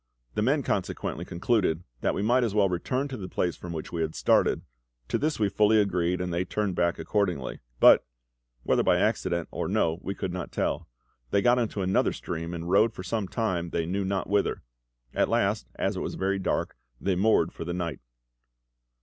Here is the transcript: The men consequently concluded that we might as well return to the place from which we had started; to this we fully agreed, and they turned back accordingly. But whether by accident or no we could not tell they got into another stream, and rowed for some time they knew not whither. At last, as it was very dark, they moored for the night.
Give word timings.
The 0.33 0.41
men 0.41 0.63
consequently 0.63 1.25
concluded 1.25 1.83
that 1.99 2.15
we 2.15 2.23
might 2.23 2.43
as 2.43 2.55
well 2.55 2.69
return 2.69 3.07
to 3.09 3.17
the 3.17 3.29
place 3.29 3.55
from 3.55 3.71
which 3.71 3.91
we 3.91 4.01
had 4.01 4.15
started; 4.15 4.63
to 5.09 5.19
this 5.19 5.39
we 5.39 5.47
fully 5.47 5.79
agreed, 5.79 6.19
and 6.19 6.33
they 6.33 6.43
turned 6.43 6.73
back 6.73 6.97
accordingly. 6.97 7.59
But 7.79 8.03
whether 8.63 8.81
by 8.81 8.97
accident 8.97 9.49
or 9.51 9.67
no 9.67 9.99
we 10.01 10.15
could 10.15 10.33
not 10.33 10.51
tell 10.51 10.87
they 11.29 11.43
got 11.43 11.59
into 11.59 11.83
another 11.83 12.13
stream, 12.13 12.51
and 12.55 12.67
rowed 12.67 12.93
for 12.95 13.03
some 13.03 13.27
time 13.27 13.69
they 13.69 13.85
knew 13.85 14.03
not 14.03 14.27
whither. 14.27 14.63
At 15.13 15.29
last, 15.29 15.67
as 15.75 15.95
it 15.95 15.99
was 16.01 16.15
very 16.15 16.39
dark, 16.39 16.75
they 16.99 17.15
moored 17.15 17.53
for 17.53 17.63
the 17.63 17.71
night. 17.75 17.99